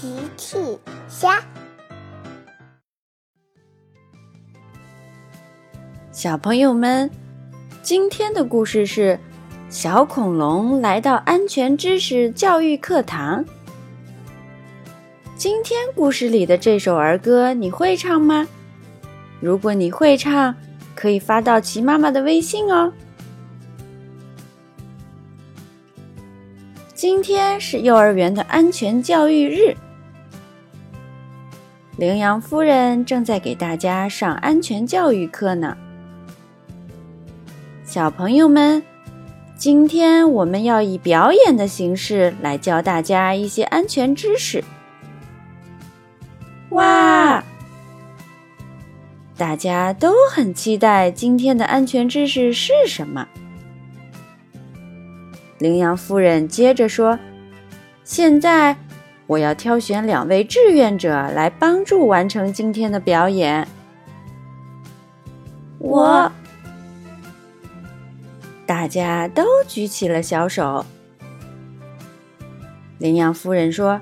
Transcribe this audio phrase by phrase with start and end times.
[0.00, 0.56] 奇趣
[1.08, 1.42] 虾，
[6.12, 7.10] 小朋友们，
[7.82, 9.18] 今天的故事是
[9.68, 13.44] 小恐龙来到安全知识教育课堂。
[15.36, 18.46] 今天故事里的这首儿歌你会唱吗？
[19.40, 20.54] 如果你会唱，
[20.94, 22.92] 可以发到齐妈妈的微信哦。
[26.94, 29.76] 今天是幼儿园的安全教育日，
[31.98, 35.76] 羚羊夫人正在给大家上安全教育课呢。
[37.84, 38.80] 小朋友们，
[39.56, 44.62] 今天我们要以表演的形式来教大家一些安全知识。
[46.68, 47.42] 哇！
[49.36, 53.26] 大家都很期待今天的安全知识是什么。
[55.58, 57.18] 羚羊夫人接着说
[58.04, 58.76] ：“现在
[59.28, 63.68] 我要挑选两位志愿者来帮助完成今天的表演。”
[65.78, 66.32] 我，
[68.66, 70.84] 大家都举起了小手。
[72.98, 74.00] 羚羊夫人说：“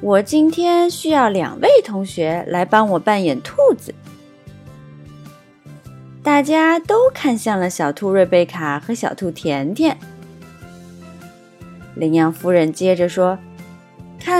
[0.00, 3.92] 我今天需要两位同学来帮我扮演兔子。”
[6.22, 9.98] 大家都看向了小兔瑞贝卡和小兔甜甜。
[11.96, 13.36] 羚羊夫人接着说：“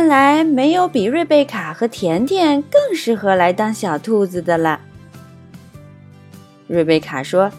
[0.01, 4.81] 看来没有比瑞贝卡和甜甜更适合来当小兔子的了。”
[6.67, 7.53] 瑞贝卡说：“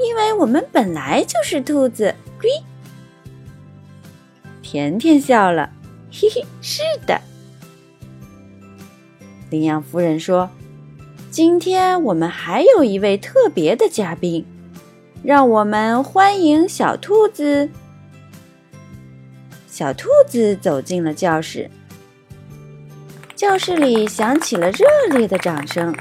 [0.00, 2.48] 因为我们本来就是兔子。”龟。
[4.62, 5.68] 甜甜笑了
[6.10, 7.20] ：“嘿嘿，是的。”
[9.50, 10.48] 羚羊夫人说
[11.30, 14.46] ：“今天我们还有一位特别的嘉宾，
[15.22, 17.68] 让我们欢迎小兔子。”
[19.76, 21.70] 小兔子走进了教室，
[23.34, 25.94] 教室里响起了热烈的掌声。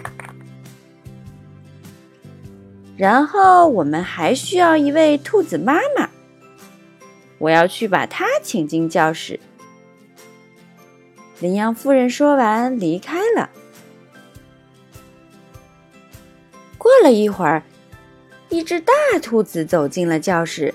[2.95, 6.09] 然后我们还需要一位兔子妈妈，
[7.37, 9.37] 我要去把她请进教室。
[11.41, 13.49] 羚羊夫人说完离开了。
[16.77, 17.61] 过了一会儿，
[18.47, 20.73] 一只大兔子走进了教室。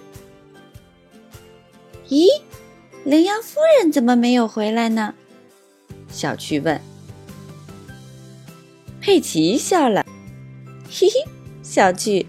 [2.10, 2.26] 咦？
[3.04, 5.14] 羚羊夫人怎么没有回来呢？
[6.08, 6.80] 小趣问。
[9.00, 10.04] 佩奇笑了，
[10.90, 11.30] 嘿嘿，
[11.62, 12.26] 小趣，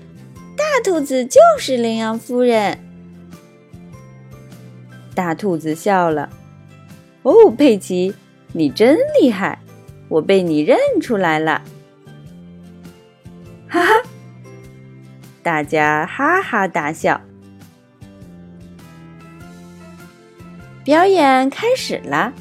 [0.55, 2.79] 大兔子就是羚羊夫人。
[5.13, 6.29] 大兔子笑了，
[7.23, 8.15] 哦，佩奇，
[8.53, 9.59] 你真厉害，
[10.07, 11.61] 我被你认出来了。
[13.67, 13.93] 哈哈，
[15.43, 17.19] 大家哈哈大笑。
[20.83, 22.33] 表演开始了。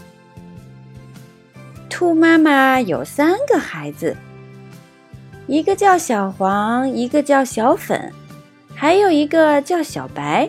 [1.88, 4.16] 兔妈妈有三个孩子，
[5.46, 8.12] 一个叫小黄，一个叫小粉，
[8.74, 10.48] 还有一个叫小白。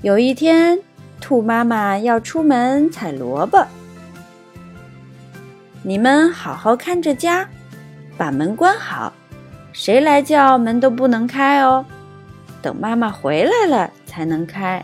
[0.00, 0.78] 有一天，
[1.20, 3.62] 兔妈妈要出门采萝卜，
[5.82, 7.46] 你们好好看着家，
[8.16, 9.12] 把门关好，
[9.72, 11.84] 谁来叫门都不能开哦，
[12.62, 14.82] 等妈妈回来了才能开。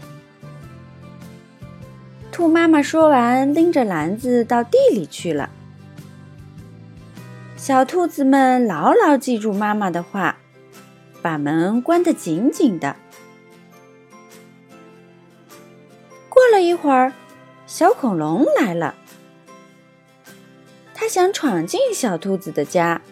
[2.39, 5.51] 兔妈妈说完，拎着篮子到地里去了。
[7.57, 10.39] 小兔子们牢牢记住妈妈的话，
[11.21, 12.95] 把门关得紧紧的。
[16.29, 17.13] 过了一会儿，
[17.67, 18.95] 小恐龙来了，
[20.95, 23.03] 它想闯进小兔子的家，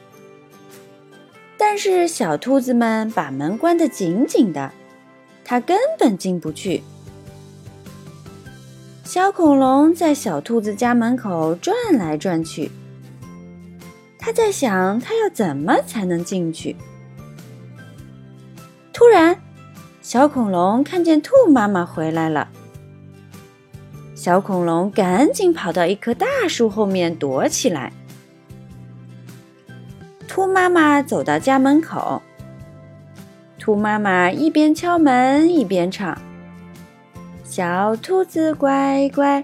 [1.59, 4.71] 但是小兔子们把门关得紧紧的，
[5.45, 6.85] 它根本进不去。
[9.07, 12.69] 小恐龙在小兔子家门口转来转去，
[14.19, 16.75] 他在想，他要怎么才能进去。
[18.93, 19.39] 突然，
[20.03, 22.49] 小恐龙看见兔妈妈回来了，
[24.17, 27.93] 小恐龙赶紧跑到一棵大树后面躲起来。
[30.27, 32.21] 兔妈妈走到家门口，
[33.57, 36.19] 兔妈妈一边敲门一边唱。
[37.57, 39.43] 小兔子乖乖，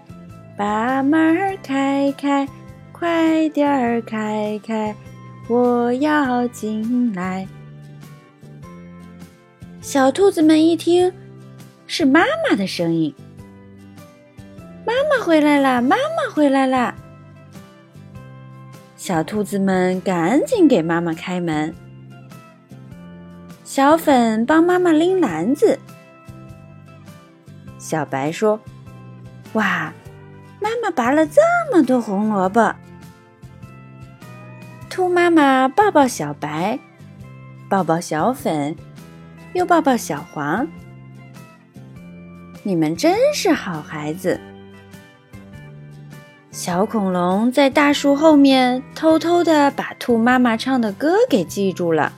[0.54, 2.46] 把门开开，
[2.92, 4.94] 快点儿开开，
[5.48, 7.48] 我要进来。
[9.80, 11.10] 小兔子们一听，
[11.86, 13.14] 是妈妈的声音。
[14.84, 15.80] 妈妈回来啦！
[15.80, 16.94] 妈妈回来啦！
[18.94, 21.74] 小兔子们赶紧给妈妈开门。
[23.64, 25.78] 小粉帮妈妈拎篮子。
[27.92, 28.58] 小白说
[29.52, 29.92] ：“哇，
[30.62, 32.74] 妈妈拔了这么多红萝卜。
[34.88, 36.78] 兔妈妈抱抱小白，
[37.68, 38.74] 抱抱小粉，
[39.52, 40.66] 又抱抱小黄。
[42.62, 44.40] 你们真是好孩子。
[46.50, 52.10] 小恐龙在大树后面偷偷的把兔妈妈唱的歌给记住了。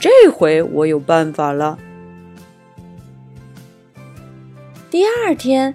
[0.00, 1.78] 这回我有办法了。
[4.96, 5.74] 第二天，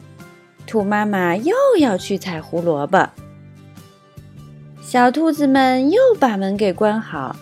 [0.66, 3.08] 兔妈妈又要去采胡萝卜，
[4.82, 7.36] 小兔子们又把门给关好，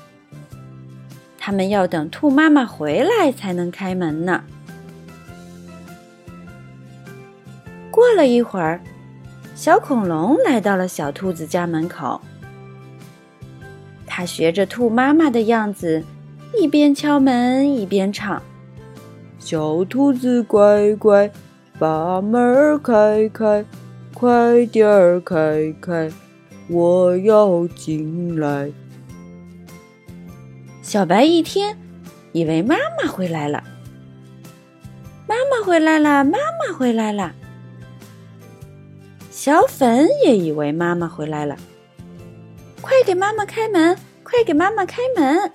[1.38, 4.44] 他们要等兔妈妈回来才能开门呢。
[7.90, 8.82] 过了一会儿，
[9.56, 12.20] 小恐龙来到了小兔子家门口，
[14.06, 16.04] 它学着兔妈妈的样子，
[16.60, 18.44] 一边敲门一边唱
[19.40, 21.32] ：“小兔子乖乖。”
[21.80, 23.64] 把门儿开开，
[24.14, 26.12] 快点儿开开，
[26.68, 28.70] 我要进来。
[30.82, 31.74] 小白一听，
[32.34, 33.64] 以为妈妈回来了。
[35.26, 37.34] 妈妈回来了，妈妈回来了。
[39.32, 41.56] 小粉也以为妈妈回来了，
[42.82, 45.50] 快给妈妈开门，快给妈妈开门。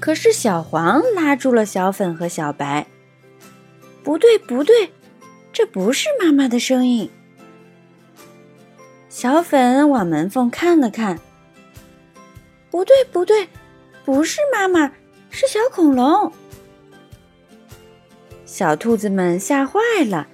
[0.00, 2.88] 可是小黄拉住了小粉和小白。
[4.02, 4.90] 不对，不对，
[5.52, 7.10] 这不是妈妈的声音。
[9.08, 11.18] 小粉往门缝看了看，
[12.70, 13.48] 不对，不对，
[14.04, 14.90] 不是妈妈，
[15.28, 16.32] 是小恐龙。
[18.46, 20.26] 小兔子们吓坏了，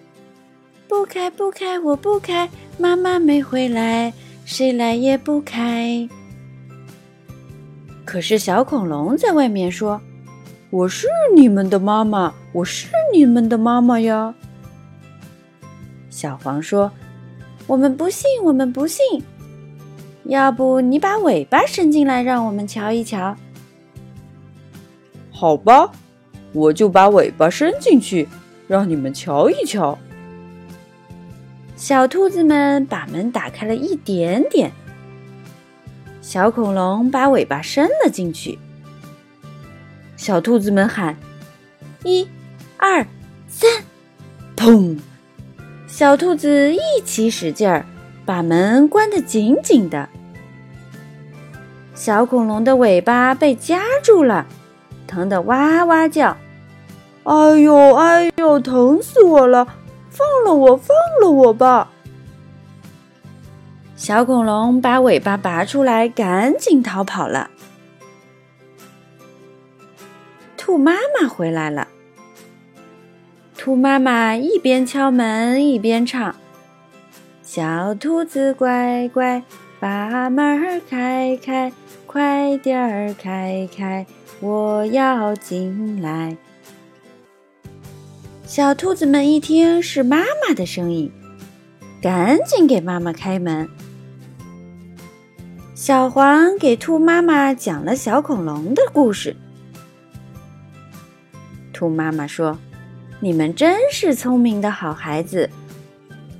[0.88, 2.48] 不开，不开，我不开，
[2.78, 4.12] 妈妈没回来，
[4.44, 6.08] 谁来也不开。
[8.04, 10.00] 可是小恐龙在外面说。
[10.70, 14.34] 我是你们的妈妈，我是你们的妈妈呀。
[16.10, 16.90] 小黄说
[17.68, 19.22] ：“我们不信，我们不信。
[20.24, 23.36] 要不你把尾巴伸进来，让我们瞧一瞧。”
[25.30, 25.92] 好吧，
[26.52, 28.28] 我就把尾巴伸进去，
[28.66, 29.96] 让你们瞧一瞧。
[31.76, 34.72] 小兔子们把门打开了一点点，
[36.20, 38.58] 小恐龙把尾巴伸了进去。
[40.26, 41.16] 小兔子们喊
[42.02, 42.28] ：“一、
[42.78, 43.06] 二、
[43.46, 43.70] 三！”
[44.58, 44.98] 砰！
[45.86, 47.86] 小兔子一起使劲儿，
[48.24, 50.08] 把门关得紧紧的。
[51.94, 54.44] 小恐龙的尾巴被夹住了，
[55.06, 56.36] 疼得哇哇叫
[57.22, 59.64] ：“哎呦哎呦，疼死我了！
[60.10, 60.88] 放了我，放
[61.22, 61.92] 了我吧！”
[63.94, 67.50] 小恐龙把尾巴拔出来，赶紧逃跑了。
[70.66, 71.86] 兔妈妈回来了。
[73.56, 76.34] 兔妈妈一边敲门一边唱
[77.40, 79.44] ：“小兔子乖乖，
[79.78, 81.72] 把门开开，
[82.04, 84.04] 快点儿开开，
[84.40, 86.36] 我要进来。”
[88.44, 91.12] 小兔子们一听是妈妈的声音，
[92.02, 93.68] 赶紧给妈妈开门。
[95.76, 99.36] 小黄给兔妈妈讲了小恐龙的故事。
[101.76, 102.56] 兔妈妈说
[103.20, 105.50] ：“你们真是聪明的好孩子。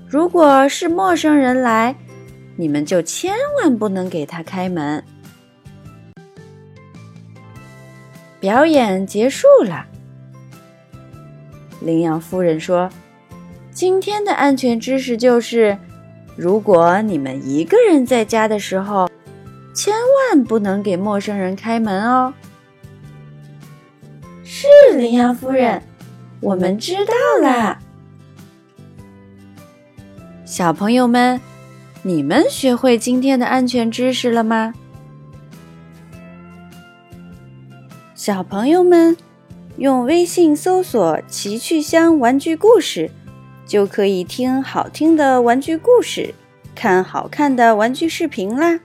[0.09, 1.95] 如果是陌生人来，
[2.57, 5.05] 你们就千万不能给他开门。”
[8.41, 9.85] 表演结束了。
[11.83, 12.89] 羚羊夫人说
[13.71, 15.77] ：“今天的安全知识就是，
[16.35, 19.11] 如果你们一个人在家的时候，
[19.75, 22.33] 千万不能给陌生人开门哦。”
[24.59, 25.83] 是羚羊夫人，
[26.41, 27.79] 我们知道啦。
[30.47, 31.39] 小朋友们，
[32.01, 34.73] 你们学会今天的安全知识了吗？
[38.15, 39.15] 小朋友们，
[39.77, 43.11] 用微信搜索“奇趣箱玩具故事”，
[43.69, 46.35] 就可以听好听的玩具故事，
[46.75, 48.81] 看好看的玩具视频啦。